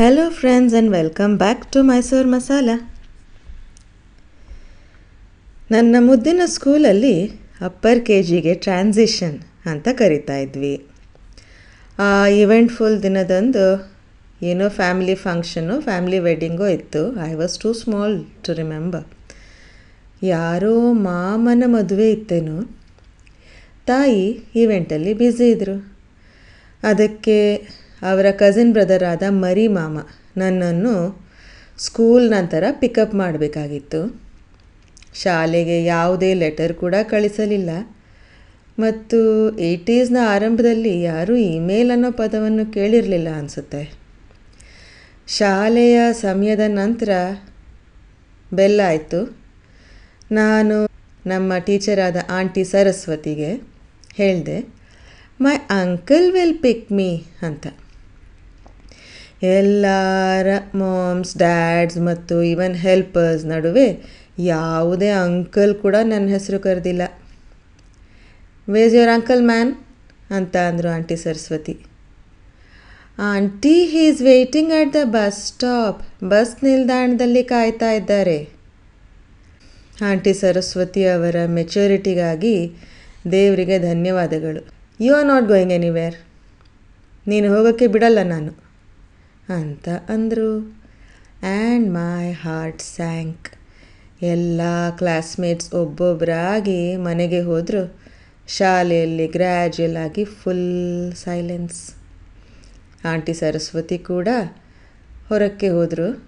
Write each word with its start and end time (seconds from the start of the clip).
Hello, 0.00 0.30
friends 0.30 0.74
and 0.74 0.90
welcome 0.90 1.38
back 1.38 1.72
to 1.72 1.82
Mysuru 1.82 2.28
Masala. 2.30 2.74
ನನ್ನ 5.70 5.96
ಮುದ್ದಿನ 5.98 6.40
ಸ್ಕೂಲಲ್ಲಿ 6.44 7.26
ಅಪ್ಪರ್ 7.60 8.06
ಕೆ 8.06 8.22
ಜಿಗೆ 8.22 8.54
ಟ್ರಾನ್ಸಿಷನ್ 8.54 9.38
ಅಂತ 9.66 9.88
ಕರಿತಾ 9.92 10.36
ಇದ್ವಿ. 10.36 10.86
ಆ 11.98 12.26
ಇವೆಂಟ್ಫುಲ್ 12.26 13.02
ದಿನದಂದು 13.02 13.94
ಏನೋ 14.42 14.68
ಫ್ಯಾಮಿಲಿ 14.68 15.14
ಫಂಕ್ಷನ್ನು 15.14 15.80
ಫ್ಯಾಮಿಲಿ 15.80 16.18
ವೆಡ್ಡಿಂಗು 16.18 16.66
ಇತ್ತು. 16.66 17.16
I 17.16 17.34
was 17.34 17.58
too 17.58 17.72
small 17.72 18.24
to 18.44 18.52
remember 18.52 19.06
ಯಾರೋ 20.22 20.92
ಮಾಮನ 20.92 21.62
ಮದುವೆ 21.66 22.10
ಇತ್ತೇನೋ. 22.10 22.68
ತಾಯಿ 23.86 24.42
ಈವೆಂಟಲ್ಲಿ 24.56 25.14
ಬ್ಯುಸಿ 25.14 25.50
ಇದ್ದರು 25.50 25.96
ಅದಕ್ಕೆ 26.82 27.38
ಅವರ 28.02 28.26
ಕಸಿನ್ 28.30 28.72
ಬ್ರದರ್ 28.72 29.02
ಆದ 29.02 29.22
ಮರಿ 29.28 29.68
ಮಾಮ 29.68 29.98
ನನ್ನನ್ನು 30.36 31.26
ಸ್ಕೂಲ್ 31.78 32.30
ನಂತರ 32.30 32.64
ಪಿಕಪ್ 32.70 33.14
ಮಾಡಬೇಕಾಗಿತ್ತು. 33.14 34.20
ಶಾಲೆಗೆ 35.14 35.84
ಯಾವುದೇ 35.84 36.34
ಲೆಟರ್ 36.34 36.74
ಕೂಡ 36.74 36.94
ಕಳಿಸಲಿಲ್ಲ. 37.02 37.70
ಮತ್ತು 38.78 39.50
ಏಯ್ಟೀಸ್ನ 39.58 40.16
ಆರಂಭದಲ್ಲಿ 40.22 41.02
ಯಾರೂ 41.02 41.36
ಇಮೇಲ್ 41.36 41.90
ಅನ್ನೋ 41.90 42.10
ಪದವನ್ನು 42.10 42.72
ಕೇಳಿರಲಿಲ್ಲ 42.72 43.28
ಅನಿಸುತ್ತೆ. 43.28 43.92
ಶಾಲೆಯ 45.28 46.12
ಸಮಯದ 46.12 46.60
ನಂತರ 46.66 47.08
ಬೆಲ್ಲ 48.52 48.80
ಆಯಿತು. 48.86 49.38
ನಾನು 50.32 50.88
ನಮ್ಮ 51.26 51.58
ಟೀಚರಾದ 51.58 52.16
ಆಂಟಿ 52.30 52.64
ಸರಸ್ವತಿಗೆ 52.64 53.62
ಹೇಳಿದೆ 54.14 54.66
my 55.40 55.56
uncle 55.70 56.32
will 56.32 56.58
pick 56.58 56.92
me 56.92 57.22
ಅಂತ. 57.42 57.66
ಎಲ್ಲರ 59.54 60.48
ಮಾಮ್ಸ್ 60.82 61.34
ಡ್ಯಾಡ್ಸ್ 61.42 61.98
ಮತ್ತು 62.08 62.34
ಈವನ್ 62.52 62.76
ಹೆಲ್ಪರ್ಸ್ 62.84 63.44
ನಡುವೆ 63.52 63.88
ಯಾವುದೇ 64.52 65.10
ಅಂಕಲ್ 65.24 65.74
ಕೂಡ 65.84 65.96
ನನ್ನ 66.12 66.26
ಹೆಸರು 66.36 66.58
ಕರೆದಿಲ್ಲ. 66.66 67.02
ವೇಸ್ 68.68 68.94
ಯುವರ್ 68.98 69.12
ಅಂಕಲ್ 69.16 69.44
ಮ್ಯಾನ್ 69.50 69.72
ಅಂತ 70.38 70.56
ಅಂದರು 70.70 70.88
aunty 70.96 71.16
Saraswati 71.24 71.74
aunty 73.32 73.76
he 73.92 74.02
is 74.08 74.20
waiting 74.30 74.72
at 74.78 74.92
the 74.96 75.02
bus 75.16 75.38
stop 75.50 76.00
bus 76.32 76.54
ನಿಲ್ದಾಣದಲ್ಲಿ 76.64 77.42
ಕಾಯ್ತಾ 77.52 77.90
ಇದ್ದಾರೆ. 78.00 78.38
ಆಂಟಿ 80.10 80.32
ಸರಸ್ವತಿ 80.40 81.02
ಅವರ 81.14 81.36
ಮೆಚುರಿಟಿಗಾಗಿ 81.58 82.56
ದೇವರಿಗೆ 83.34 83.76
ಧನ್ಯವಾದಗಳು. 83.90 84.62
You 85.00 85.12
are 85.18 85.28
not 85.32 85.46
going 85.52 85.74
anywhere 85.78 86.16
ನೀನು 87.26 87.46
ಹೋಗೋಕ್ಕೆ 87.54 87.86
ಬಿಡಲ್ಲ 87.94 88.20
ನಾನು. 88.34 88.50
ಅಂತ 89.48 89.88
ಅಂದರು. 89.88 90.76
ಆ್ಯಂಡ್ 91.42 91.90
ಮೈ 91.90 92.32
ಹಾರ್ಟ್ 92.32 92.82
ಸ್ಯಾಂಕ್ 92.82 93.48
ಎಲ್ಲ 94.22 94.60
ಕ್ಲಾಸ್ಮೇಟ್ಸ್ 94.90 95.74
ಒಬ್ಬೊಬ್ಬರಾಗಿ 95.74 96.96
ಮನೆಗೆ 96.96 97.40
ಹೋದರು. 97.40 97.98
ಶಾಲೆಯಲ್ಲಿ 98.48 99.26
ಗ್ರ್ಯಾಜುಯಲ್ 99.26 99.96
ಆಗಿ 99.96 100.24
ಫುಲ್ 100.24 101.12
ಸೈಲೆನ್ಸ್ 101.14 101.94
ಆಂಟಿ 103.04 103.34
ಸರಸ್ವತಿ 103.34 103.98
ಕೂಡ 103.98 104.28
ಹೊರಕ್ಕೆ 105.28 105.68
ಹೋದರು. 105.68 106.24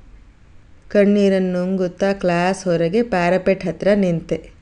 ಕಣ್ಣೀರನ್ನು 0.89 1.65
ನುಂಗುತ್ತಾ 1.65 2.13
ಕ್ಲಾಸ್ 2.13 2.65
ಹೊರಗೆ 2.65 3.03
ಪ್ಯಾರಪೆಟ್ 3.03 3.65
ಹತ್ರ 3.65 3.89
ನಿಂತೆ. 3.95 4.59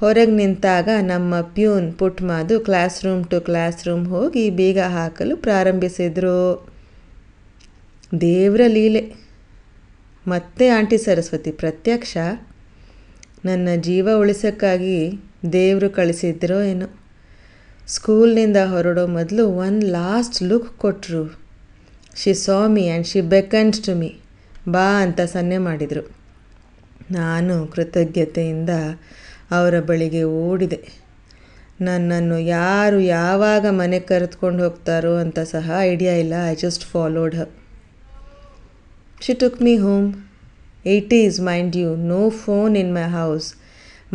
ಹೊರಗೆ 0.00 0.30
ನಿಂತಾಗ 0.30 0.88
ನಮ್ಮ 1.00 1.40
peon 1.40 1.92
Putmadu 1.92 2.60
classroom 3.04 3.24
to 3.24 3.40
classroom 3.88 4.06
ಹೋಗಿ 4.06 4.50
ಬೀಗ 4.50 4.78
ಹಾಕಲು 4.78 5.36
ಪ್ರಾರಂಭಿಸಿದರು. 5.36 6.67
ದೇವರ 8.20 8.60
ಲೀಲೆ. 8.66 9.14
ಮತ್ತೆ 10.28 10.68
ಆಂಟಿ 10.68 10.98
ಸರಸ್ವತಿ, 10.98 11.50
ಪ್ರತ್ಯಕ್ಷ. 11.50 12.16
ನನ್ನ 13.44 13.68
ಜೀವ 13.76 14.08
ಉಳಿಸೋಕ್ಕಾಗಿ 14.16 15.20
ದೇವರು 15.52 15.90
ಕಳಿಸಿದ್ರೋ 15.90 16.62
ಏನೋ. 16.62 16.86
ಸ್ಕೂಲ್ನಿಂದ 17.88 18.56
ಹೊರಡೋ 18.56 19.06
ಮೊದಲು 19.06 19.48
ಒನ್ 19.48 19.84
ಲಾಸ್ಟ್ 19.84 20.42
ಲುಕ್ 20.42 20.78
ಕೊಟ್ಟರು 20.78 21.40
she 22.16 22.34
saw 22.34 22.66
me 22.66 22.88
and 22.88 23.06
she 23.06 23.20
beckons 23.20 23.80
to 23.80 23.94
me 23.94 24.16
ಬಾ 24.68 25.02
ಅಂತ 25.02 25.20
ಸನ್ನೆ 25.20 25.58
ಮಾಡಿದರು. 25.58 26.10
ನಾನು 27.10 27.66
ಕೃತಜ್ಞತೆಯಿಂದ 27.66 28.70
ಅವರ 29.50 29.80
ಬಳಿಗೆ 29.80 30.22
ಓಡಿದೆ. 30.22 30.80
ನನ್ನನ್ನು 31.80 32.38
ಯಾರು 32.38 33.00
ಯಾವಾಗ 33.00 33.66
ಮನೆಗೆ 33.70 34.04
ಕರೆದುಕೊಂಡು 34.04 34.64
ಹೋಗ್ತಾರೋ 34.64 35.14
ಅಂತ 35.14 35.38
ಸಹ 35.38 35.70
ಐಡಿಯಾ 35.80 36.14
ಇಲ್ಲ. 36.14 36.34
I 36.50 36.54
just 36.54 36.84
followed 36.84 37.34
her 37.34 37.40
took 39.40 39.56
me 39.66 39.72
home 39.84 40.08
eighties 40.92 41.36
mind 41.48 41.74
you 41.80 41.88
know 42.10 42.20
phone 42.42 42.74
in 42.80 42.92
my 42.96 43.06
house 43.14 43.46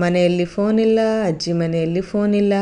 ಮನೆಯಲ್ಲಿ 0.03 0.45
ಫೋನ್ 0.53 0.77
ಇಲ್ಲ, 0.85 0.99
ಅಜ್ಜಿ 1.29 1.51
ಮನೆಯಲ್ಲಿ 1.61 2.01
ಫೋನ್ 2.11 2.33
ಇಲ್ಲ. 2.39 2.53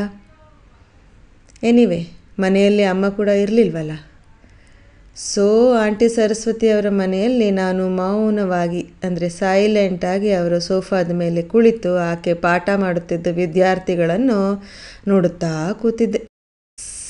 ಎನಿವೆ 1.69 1.99
ಮನೆಯಲ್ಲಿ 2.43 2.83
ಅಮ್ಮ 2.93 3.05
ಕೂಡ 3.19 3.29
ಇರಲಿಲ್ವಲ್ಲ? 3.43 3.93
ಸೊ 5.31 5.45
ಆಂಟಿ 5.83 6.07
ಸರಸ್ವತಿ 6.15 6.67
ಅವರ 6.73 6.89
ಮನೆಯಲ್ಲಿ 7.01 7.47
ನಾನು 7.61 7.83
ಮೌನವಾಗಿ, 7.99 8.81
ಅಂದರೆ 9.03 9.29
ಸೈಲೆಂಟಾಗಿ 9.39 10.31
ಅವರ 10.39 10.57
ಸೋಫಾದ 10.69 11.15
ಮೇಲೆ 11.21 11.43
ಕುಳಿತು 11.53 11.93
ಆಕೆ 12.09 12.33
ಪಾಠ 12.45 12.69
ಮಾಡುತ್ತಿದ್ದ 12.85 13.27
ವಿದ್ಯಾರ್ಥಿಗಳನ್ನು 13.41 14.39
ನೋಡುತ್ತಾ 15.11 15.53
ಕೂತಿದ್ದೆ. 15.83 16.21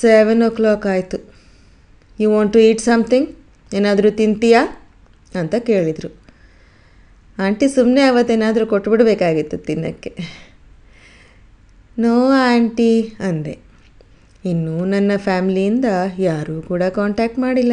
ಸೆವೆನ್ 0.02 0.44
ಓ 0.48 0.50
ಕ್ಲಾಕ್ 0.60 0.86
ಆಯಿತು. 0.94 1.20
You 2.18 2.30
want 2.36 2.54
to 2.58 2.62
eat 2.68 2.84
something 2.90 3.28
ಏನಾದರೂ 3.72 4.12
ತಿಂತೀಯಾ? 4.22 4.62
ಅಂತ 5.38 5.54
ಕೇಳಿದರು. 5.58 6.22
ಆಂಟಿ 7.38 7.68
ಸುಮ್ಮನೆ 7.68 8.02
ಅವತ್ತೇನಾದರೂ 8.02 8.66
ಕೊಟ್ಬಿಡ್ಬೇಕಾಗಿತ್ತು 8.66 9.58
ತಿನ್ನೋಕ್ಕೆ. 9.58 10.16
ನೋ 11.98 12.30
ಆಂಟಿ, 12.30 13.02
ಅಂದೆ. 13.20 13.58
ಇನ್ನೂ 14.44 14.84
ನನ್ನ 14.84 15.12
ಫ್ಯಾಮ್ಲಿಯಿಂದ 15.16 15.84
ಯಾರೂ 16.18 16.62
ಕೂಡ 16.62 16.82
ಕಾಂಟ್ಯಾಕ್ಟ್ 16.82 17.38
ಮಾಡಿಲ್ಲ. 17.38 17.72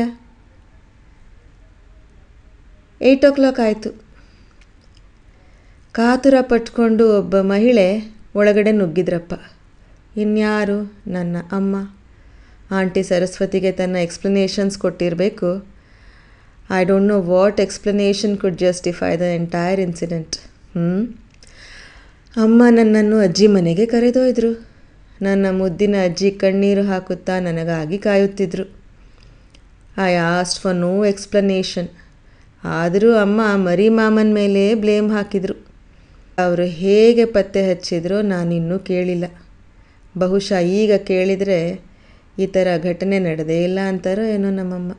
ಏಯ್ಟ್ 3.01 3.25
ಓ 3.25 3.33
ಕ್ಲಾಕ್ 3.33 3.59
ಆಯಿತು. 3.59 4.03
ಕಾತುರ 5.91 6.33
ಪಟ್ಕೊಂಡು 6.41 7.19
ಒಬ್ಬ 7.19 7.39
ಮಹಿಳೆ 7.39 8.13
ಒಳಗಡೆ 8.35 8.71
ನುಗ್ಗಿದ್ರಪ್ಪ. 8.71 9.33
ಇನ್ಯಾರು? 10.17 10.93
ನನ್ನ 11.07 11.37
ಅಮ್ಮ. 11.51 11.93
ಆಂಟಿ 12.71 13.03
ಸರಸ್ವತಿಗೆ 13.03 13.71
ತನ್ನ 13.71 13.95
explanations 13.95 14.77
ಕೊಟ್ಟಿರಬೇಕು. 14.77 15.78
I 16.77 16.79
don't 16.85 17.07
know 17.07 17.17
what 17.21 17.59
explanation 17.59 18.33
could 18.37 18.57
justify 18.57 19.17
the 19.17 19.27
entire 19.35 19.79
incident 19.79 20.35
ಹ್ಞೂ 20.75 20.89
ಅಮ್ಮ 22.43 22.63
ನನ್ನನ್ನು 22.69 23.19
ಅಜ್ಜಿ 23.19 23.47
ಮನೆಗೆ 23.47 23.85
ಕರೆದೊಯ್ದರು. 23.85 24.51
ನನ್ನ 25.21 25.45
ಮುದ್ದಿನ 25.51 25.95
ಅಜ್ಜಿ 26.03 26.29
ಕಣ್ಣೀರು 26.31 26.83
ಹಾಕುತ್ತಾ 26.83 27.39
ನನಗಾಗಿ 27.39 27.97
ಕಾಯುತ್ತಿದ್ದರು 27.97 28.65
I 29.97 30.11
asked 30.15 30.59
for 30.61 30.75
no 30.75 31.05
explanation 31.05 31.89
ಆದರೂ 32.63 33.09
ಅಮ್ಮ 33.15 33.41
ಮರಿ 33.55 33.89
ಮಾಮನ 33.89 34.33
ಮೇಲೆ 34.33 34.63
ಬ್ಲೇಮ್ 34.75 35.09
ಹಾಕಿದರು. 35.11 35.55
ಅವರು 36.37 36.65
ಹೇಗೆ 36.81 37.25
ಪತ್ತೆ 37.25 37.61
ಹಚ್ಚಿದ್ರೋ 37.71 38.21
ನಾನಿನ್ನೂ 38.21 38.79
ಕೇಳಿಲ್ಲ. 38.79 39.25
ಬಹುಶಃ 40.17 40.59
ಈಗ 40.81 40.93
ಕೇಳಿದರೆ 40.95 41.59
ಈ 42.39 42.45
ಥರ 42.45 42.67
ಘಟನೆ 42.83 43.19
ನಡೆದೇ 43.19 43.63
ಇಲ್ಲ 43.63 43.79
ಅಂತಾರೋ 43.87 44.23
ಏನೋ 44.35 44.49
ನಮ್ಮಮ್ಮ. 44.49 44.91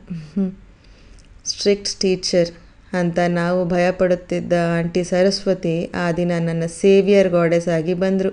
ಸ್ಟ್ರಿಕ್ಟ್ 1.45 1.93
ಟೀಚರ್ 2.01 2.51
ಅಂತ 2.99 3.19
ನಾವು 3.39 3.59
ಭಯಪಡುತ್ತಿದ್ದ 3.65 4.53
ಆಂಟಿ 4.77 5.03
ಸರಸ್ವತಿ 5.03 5.75
ಆ 5.95 6.05
ದಿನ 6.11 6.31
ನನ್ನ 6.47 6.65
ಸೇವಿಯರ್ 6.81 7.29
ಗಾಡೆಸ್ 7.29 7.67
ಆಗಿ 7.77 7.93
ಬಂದರು. 7.93 8.31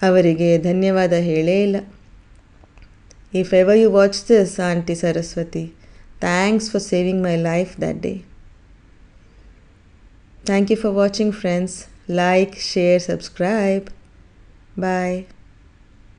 ಅವರಿಗೆ 0.00 0.48
ಧನ್ಯವಾದ 0.58 1.14
ಹೇಳೇ 1.30 1.56
ಇಲ್ಲ. 1.66 1.76
If 3.34 3.52
ever 3.60 3.78
you 3.78 3.88
watch 3.90 4.20
this 4.28 4.54
aunty 4.70 4.94
Saraswati 4.94 5.64
thanks 6.20 6.68
for 6.70 6.84
saving 6.92 7.22
my 7.26 7.36
life 7.50 7.72
that 7.80 8.00
day 8.00 8.14
thank 10.44 10.70
you 10.72 10.78
for 10.82 10.94
watching 10.94 11.34
friends 11.34 11.76
like 12.22 12.54
share 12.72 13.00
subscribe 13.02 13.88
bye 14.80 15.16